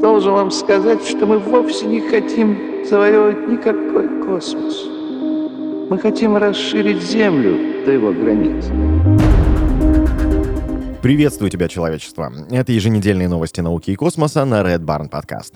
[0.00, 4.84] Должен вам сказать, что мы вовсе не хотим завоевывать никакой космос.
[5.90, 8.66] Мы хотим расширить Землю до его границ.
[11.02, 12.32] Приветствую тебя, человечество.
[12.50, 15.54] Это еженедельные новости науки и космоса на Red Barn Podcast.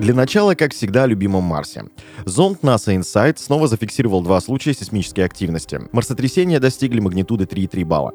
[0.00, 1.84] Для начала, как всегда, о любимом Марсе.
[2.24, 5.78] Зонд NASA InSight снова зафиксировал два случая сейсмической активности.
[5.92, 8.14] Марсотрясения достигли магнитуды 3,3 балла.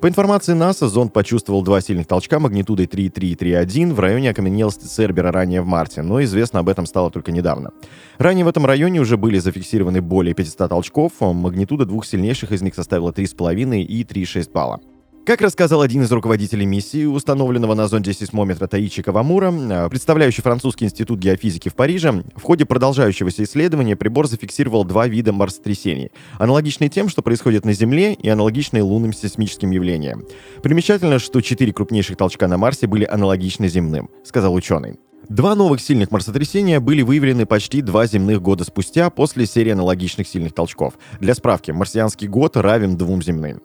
[0.00, 4.86] По информации НАСА, зонд почувствовал два сильных толчка магнитудой 3,3 и 3,1 в районе окаменелости
[4.86, 7.72] Цербера ранее в марте, но известно об этом стало только недавно.
[8.16, 12.74] Ранее в этом районе уже были зафиксированы более 500 толчков, магнитуда двух сильнейших из них
[12.74, 14.80] составила 3,5 и 3,6 балла.
[15.26, 20.84] Как рассказал один из руководителей миссии, установленного на зонде сейсмометра Таичи Кавамура, э, представляющий французский
[20.84, 27.08] институт геофизики в Париже, в ходе продолжающегося исследования прибор зафиксировал два вида марсотрясений, аналогичные тем,
[27.08, 30.22] что происходит на Земле, и аналогичные лунным сейсмическим явлениям.
[30.62, 35.00] Примечательно, что четыре крупнейших толчка на Марсе были аналогичны земным, сказал ученый.
[35.28, 40.54] Два новых сильных марсотрясения были выявлены почти два земных года спустя после серии аналогичных сильных
[40.54, 40.94] толчков.
[41.18, 43.60] Для справки, марсианский год равен двум земным.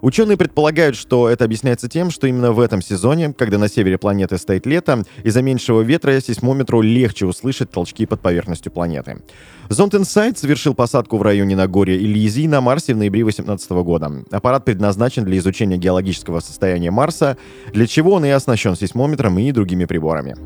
[0.00, 4.38] Ученые предполагают, что это объясняется тем, что именно в этом сезоне, когда на севере планеты
[4.38, 9.22] стоит лето, из-за меньшего ветра сейсмометру легче услышать толчки под поверхностью планеты.
[9.68, 14.24] Зонд Insight совершил посадку в районе Нагорья Элизии на Марсе в ноябре 2018 года.
[14.30, 17.38] Аппарат предназначен для изучения геологического состояния Марса,
[17.72, 20.36] для чего он и оснащен сейсмометром и другими приборами.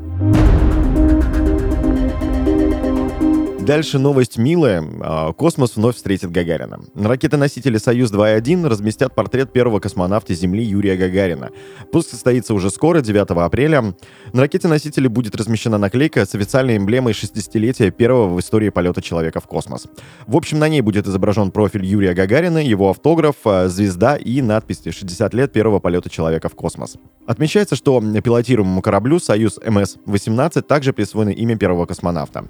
[3.69, 4.83] Дальше новость милая.
[4.99, 6.79] А, космос вновь встретит Гагарина.
[6.95, 11.51] На ракетоносителе «Союз-2.1» разместят портрет первого космонавта Земли Юрия Гагарина.
[11.91, 13.93] Пуск состоится уже скоро, 9 апреля.
[14.33, 19.45] На ракете-носителе будет размещена наклейка с официальной эмблемой 60-летия первого в истории полета человека в
[19.45, 19.85] космос.
[20.25, 24.81] В общем, на ней будет изображен профиль Юрия Гагарина, его автограф, а, звезда и надпись
[24.83, 26.97] «60 лет первого полета человека в космос».
[27.27, 32.45] Отмечается, что пилотируемому кораблю «Союз МС-18» также присвоено имя первого космонавта.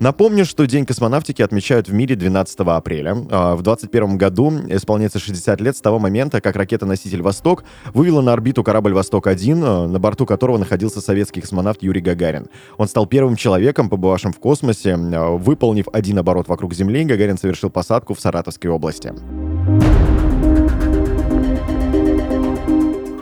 [0.00, 3.10] Напомню, что День космонавтики отмечают в мире 12 апреля.
[3.30, 8.32] А, в 2021 году исполняется 60 лет с того момента, как ракета-носитель «Восток» вывела на
[8.32, 12.46] орбиту корабль «Восток-1», а, на борту которого находился советский космонавт Юрий Гагарин.
[12.78, 14.94] Он стал первым человеком, побывавшим в космосе.
[14.94, 19.12] А, выполнив один оборот вокруг Земли, Гагарин совершил посадку в Саратовской области.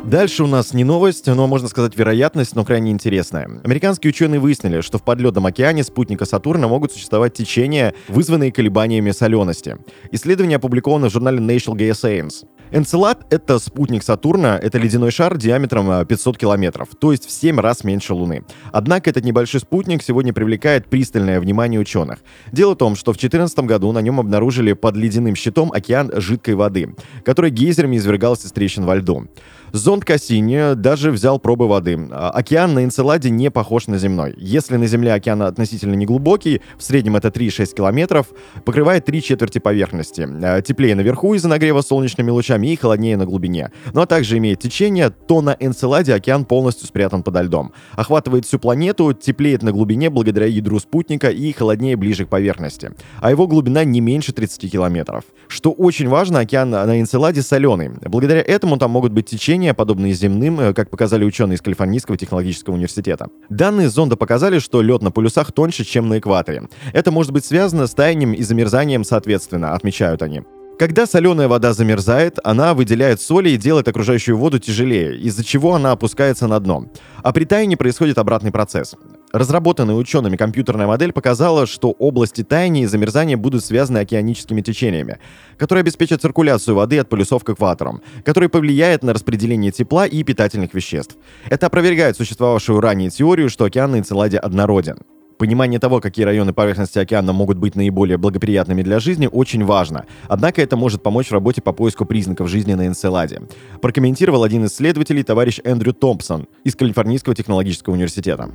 [0.07, 3.49] Дальше у нас не новость, но, можно сказать, вероятность, но крайне интересная.
[3.65, 9.79] Американские ученые выяснили, что в подледном океане спутника Сатурна могут существовать течения, вызванные колебаниями солености.
[10.13, 12.45] Исследование опубликовано в журнале National Geoscience.
[12.71, 17.61] Энцелад— это спутник Сатурна, это ледяной шар диаметром 500 э, километров, то есть в 7
[17.61, 18.43] раз меньше Луны.
[18.73, 22.19] Однако этот небольшой спутник сегодня привлекает пристальное внимание ученых.
[22.53, 26.57] Дело в том, что в 2014 году на нем обнаружили под ледяным щитом океан жидкой
[26.57, 26.95] воды,
[27.25, 29.29] который гейзерами извергался из трещин во льду.
[29.75, 31.99] Зонд Кассини даже взял пробы воды.
[32.13, 34.33] А, океан на Энцеладе не похож на земной.
[34.37, 38.29] Если на Земле океан относительно неглубокий, в среднем это 3-6 километров,
[38.65, 40.29] покрывает три четверти поверхности.
[40.45, 43.73] А, теплее наверху из-за нагрева солнечными лучами и холоднее на глубине.
[43.93, 47.73] Ну а также имеет течение, то на Энцеладе океан полностью спрятан подо льдом.
[47.97, 52.93] Охватывает всю планету, теплеет на глубине благодаря ядру спутника и холоднее ближе к поверхности.
[53.21, 55.25] А его глубина не меньше 30 километров.
[55.49, 57.91] Что очень важно, океан на Энцеладе соленый.
[58.03, 62.17] Благодаря этому там могут быть течения явления, подобные земным, э, как показали ученые из Калифорнийского
[62.17, 63.29] технологического университета.
[63.49, 66.69] Данные зонда показали, что лед на полюсах тоньше, чем на экваторе.
[66.93, 70.43] Это может быть связано с таянием и замерзанием соответственно, отмечают они.
[70.79, 75.93] Когда соленая вода замерзает, она выделяет соли и делает окружающую воду тяжелее, из-за чего она
[75.93, 76.87] опускается на дно.
[77.23, 78.97] А при таянии происходит обратный процесс.
[79.35, 85.19] Разработанная учеными компьютерная модель показала, что области таяния и замерзания будут связаны океаническими течениями,
[85.59, 90.73] которые обеспечат циркуляцию воды от полюсов к экваторам, который повлияет на распределение тепла и питательных
[90.73, 91.17] веществ.
[91.51, 94.99] Это опровергает существовавшую ранее теорию, что океан на Энцеладе однороден.
[95.37, 100.05] Понимание того, какие районы поверхности океана могут быть наиболее благоприятными для жизни, очень важно.
[100.29, 103.43] Однако это может помочь в работе по поиску признаков жизни на Энцеладе.
[103.83, 108.49] Прокомментировал один из исследователей, товарищ Эндрю Томпсон из Калифорнийского технологического университета.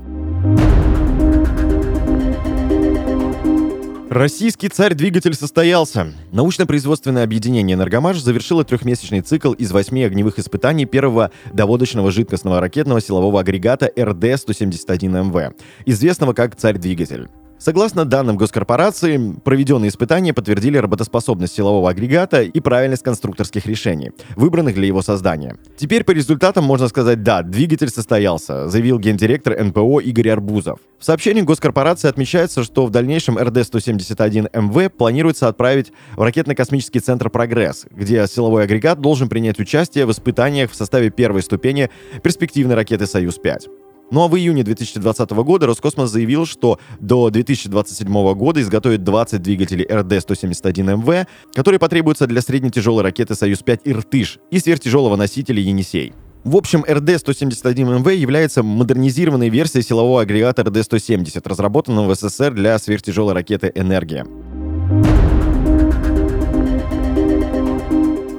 [4.10, 6.16] Российский царь-двигатель состоялся.
[6.32, 13.40] Научно-производственное объединение «Энергомаш» завершило трехмесячный цикл из восьми огневых испытаний первого доводочного жидкостного ракетного силового
[13.40, 15.54] агрегата РД-171МВ,
[15.86, 17.30] известного как «Царь-двигатель».
[17.60, 24.88] Согласно данным госкорпорации, проведенные испытания подтвердили работоспособность силового агрегата и правильность конструкторских решений, выбранных для
[24.88, 25.58] его создания.
[25.76, 30.80] Теперь по результатам можно сказать «да, двигатель состоялся», заявил гендиректор НПО Игорь Арбузов.
[31.00, 38.26] В сообщении госкорпорации отмечается, что в дальнейшем РД-171МВ планируется отправить в ракетно-космический центр «Прогресс», где
[38.26, 41.90] силовой агрегат должен принять участие в испытаниях в составе первой ступени
[42.24, 43.79] перспективной ракеты «Союз-5».
[44.12, 49.86] Ну а в июне 2020 года Роскосмос заявил, что до 2027 года изготовит 20 двигателей
[49.86, 56.14] РД-171МВ, которые потребуются для среднетяжелой ракеты «Союз-5» «Иртыш» и сверхтяжелого носителя «Енисей».
[56.44, 63.72] В общем, РД-171МВ является модернизированной версией силового агрегата РД-170, разработанного в СССР для сверхтяжелой ракеты
[63.76, 64.26] «Энергия».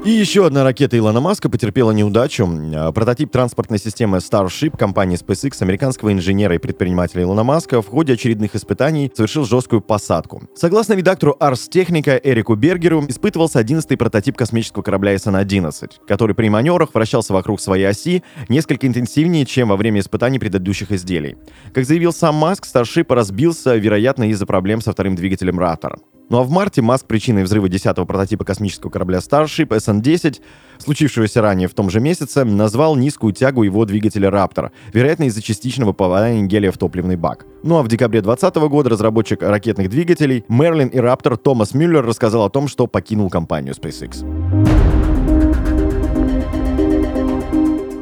[0.03, 2.49] И еще одна ракета Илона Маска потерпела неудачу.
[2.75, 8.15] А, прототип транспортной системы Starship компании SpaceX американского инженера и предпринимателя Илона Маска в ходе
[8.15, 10.43] очередных испытаний совершил жесткую посадку.
[10.55, 16.95] Согласно редактору Ars Technica Эрику Бергеру, испытывался 11-й прототип космического корабля SN-11, который при маневрах
[16.95, 21.37] вращался вокруг своей оси несколько интенсивнее, чем во время испытаний предыдущих изделий.
[21.75, 25.99] Как заявил сам Маск, Starship разбился, вероятно, из-за проблем со вторым двигателем Raptor.
[26.31, 30.41] Ну а в марте Маск причиной взрыва 10-го прототипа космического корабля Starship SN-10,
[30.79, 35.93] случившегося ранее в том же месяце, назвал низкую тягу его двигателя Raptor, вероятно из-за частичного
[35.93, 37.47] попадания гелия в топливный бак.
[37.65, 42.45] Ну а в декабре 2020 года разработчик ракетных двигателей Мерлин и Raptor Томас Мюллер рассказал
[42.45, 44.25] о том, что покинул компанию SpaceX.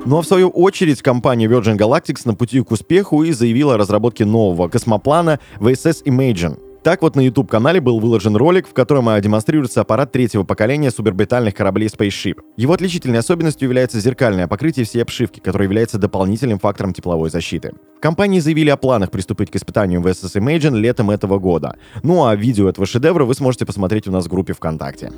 [0.05, 3.77] Ну а в свою очередь компания Virgin Galactic на пути к успеху и заявила о
[3.79, 6.59] разработке нового космоплана VSS Imagine,
[6.89, 11.89] так вот на YouTube-канале был выложен ролик, в котором демонстрируется аппарат третьего поколения суперорбитальных кораблей
[11.89, 12.41] Spaceship.
[12.57, 17.75] Его отличительной особенностью является зеркальное покрытие всей обшивки, которое является дополнительным фактором тепловой защиты.
[18.01, 21.77] Компании заявили о планах приступить к испытанию VSS Imagine летом этого года.
[22.03, 25.13] Ну а видео этого шедевра вы сможете посмотреть у нас в группе ВКонтакте.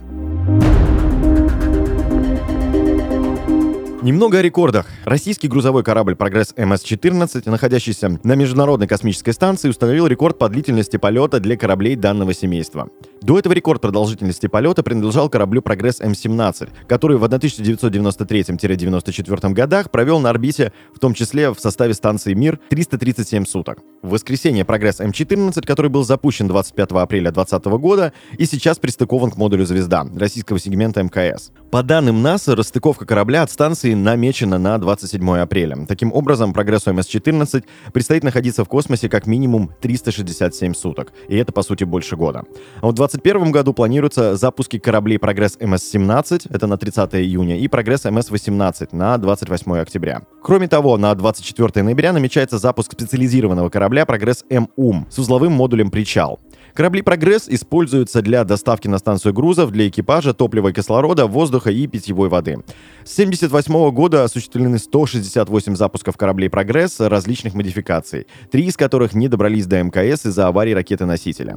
[4.03, 4.87] Немного о рекордах.
[5.05, 11.39] Российский грузовой корабль «Прогресс МС-14», находящийся на Международной космической станции, установил рекорд по длительности полета
[11.39, 12.89] для кораблей данного семейства.
[13.23, 20.31] До этого рекорд продолжительности полета принадлежал кораблю «Прогресс М-17», который в 1993-94 годах провел на
[20.31, 23.81] орбите, в том числе в составе станции «Мир», 337 суток.
[24.01, 29.37] В воскресенье «Прогресс М-14», который был запущен 25 апреля 2020 года и сейчас пристыкован к
[29.37, 31.51] модулю «Звезда» российского сегмента МКС.
[31.71, 35.85] По данным НАСА, расстыковка корабля от станции намечена на 27 апреля.
[35.87, 41.61] Таким образом, «Прогрессу МС-14» предстоит находиться в космосе как минимум 367 суток, и это, по
[41.63, 42.45] сути, больше года.
[42.81, 48.05] А вот 2021 году планируются запуски кораблей «Прогресс МС-17», это на 30 июня, и «Прогресс
[48.05, 50.23] МС-18» на 28 октября.
[50.43, 56.39] Кроме того, на 24 ноября намечается запуск специализированного корабля «Прогресс МУМ» с узловым модулем «Причал».
[56.73, 61.87] Корабли «Прогресс» используются для доставки на станцию грузов для экипажа, топлива и кислорода, воздуха и
[61.89, 62.63] питьевой воды.
[63.05, 69.67] С 1978 года осуществлены 168 запусков кораблей «Прогресс» различных модификаций, три из которых не добрались
[69.67, 71.57] до МКС из-за аварии ракеты-носителя.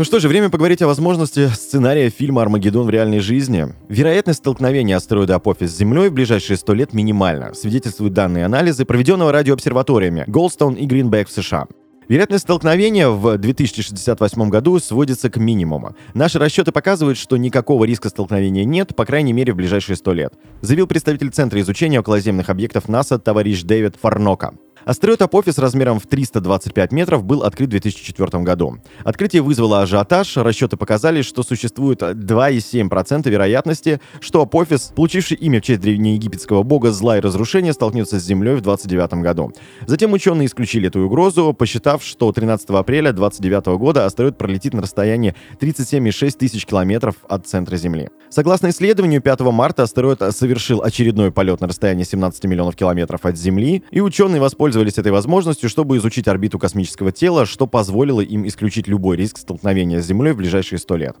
[0.00, 3.66] Ну что же, время поговорить о возможности сценария фильма «Армагеддон» в реальной жизни.
[3.90, 9.30] Вероятность столкновения астероида Апофис с Землей в ближайшие 100 лет минимальна, свидетельствуют данные анализы, проведенного
[9.30, 11.66] радиообсерваториями Голдстоун и Гринбек в США.
[12.08, 15.94] Вероятность столкновения в 2068 году сводится к минимуму.
[16.14, 20.32] Наши расчеты показывают, что никакого риска столкновения нет, по крайней мере, в ближайшие 100 лет,
[20.62, 24.54] заявил представитель Центра изучения околоземных объектов НАСА товарищ Дэвид Фарнока.
[24.84, 28.78] Астероид Апофис размером в 325 метров был открыт в 2004 году.
[29.04, 35.80] Открытие вызвало ажиотаж, расчеты показали, что существует 2,7% вероятности, что Апофис, получивший имя в честь
[35.80, 39.52] древнеегипетского бога зла и разрушения, столкнется с Землей в 29 году.
[39.86, 45.34] Затем ученые исключили эту угрозу, посчитав, что 13 апреля 29 года астероид пролетит на расстоянии
[45.60, 48.08] 37,6 тысяч километров от центра Земли.
[48.30, 53.82] Согласно исследованию, 5 марта астероид совершил очередной полет на расстоянии 17 миллионов километров от Земли,
[53.90, 58.86] и ученые воспользовались воспользовались этой возможностью, чтобы изучить орбиту космического тела, что позволило им исключить
[58.86, 61.16] любой риск столкновения с Землей в ближайшие 100 лет.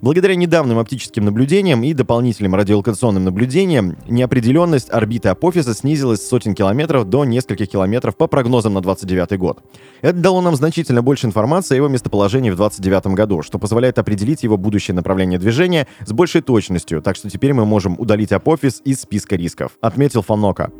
[0.00, 7.08] Благодаря недавним оптическим наблюдениям и дополнительным радиолокационным наблюдениям, неопределенность орбиты Апофиса снизилась с сотен километров
[7.08, 9.58] до нескольких километров по прогнозам на 29 год.
[10.02, 14.44] Это дало нам значительно больше информации о его местоположении в 29 году, что позволяет определить
[14.44, 19.00] его будущее направление движения с большей точностью, так что теперь мы можем удалить Апофис из
[19.00, 20.70] списка рисков, отметил Фанока.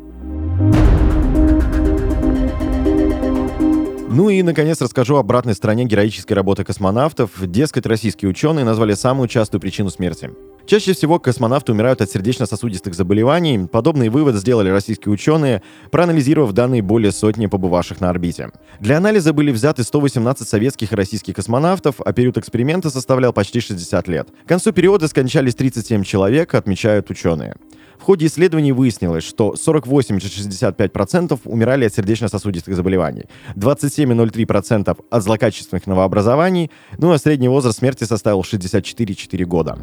[4.15, 7.31] Ну и, наконец, расскажу о обратной стороне героической работы космонавтов.
[7.41, 10.31] Дескать, российские ученые назвали самую частую причину смерти.
[10.65, 13.67] Чаще всего космонавты умирают от сердечно-сосудистых заболеваний.
[13.69, 18.51] Подобный вывод сделали российские ученые, проанализировав данные более сотни побывавших на орбите.
[18.79, 24.07] Для анализа были взяты 118 советских и российских космонавтов, а период эксперимента составлял почти 60
[24.07, 24.29] лет.
[24.45, 27.57] К концу периода скончались 37 человек, отмечают ученые.
[27.99, 33.25] В ходе исследований выяснилось, что 48-65% умирали от сердечно-сосудистых заболеваний,
[33.55, 39.77] 27,03% от злокачественных новообразований, ну а средний возраст смерти составил 64,4 года.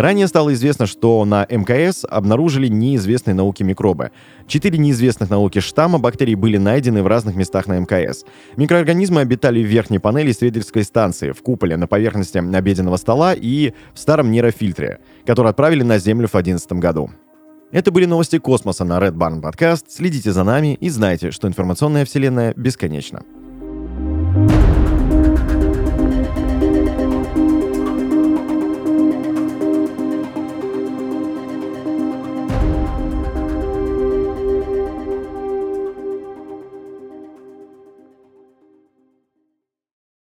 [0.00, 4.12] Ранее стало известно, что на МКС обнаружили неизвестные науке микробы.
[4.46, 8.24] Четыре неизвестных науки штамма бактерий были найдены в разных местах на МКС.
[8.56, 13.98] Микроорганизмы обитали в верхней панели исследовательской станции, в куполе, на поверхности обеденного стола и в
[13.98, 17.10] старом нейрофильтре, который отправили на Землю в 2011 году.
[17.70, 19.84] Это были новости космоса на Red Barn Podcast.
[19.90, 23.22] Следите за нами и знайте, что информационная вселенная бесконечна.